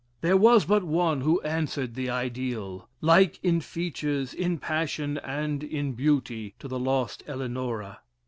There 0.21 0.35
was 0.35 0.65
but 0.65 0.83
one 0.83 1.21
who 1.21 1.39
answered 1.41 1.93
the 1.93 2.09
ideal 2.09 2.89
like 3.01 3.39
in 3.43 3.61
features, 3.61 4.33
in 4.33 4.57
passion, 4.57 5.19
and 5.19 5.63
in 5.63 5.91
beauty 5.93 6.55
to 6.57 6.67
the 6.67 6.79
lost 6.79 7.21
Eleanora. 7.27 7.99